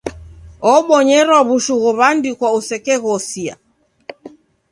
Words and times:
Obonyerwa 0.73 1.39
w'ushu 1.47 1.75
ghow'andikwa 1.81 2.47
usekeghosia. 2.59 3.55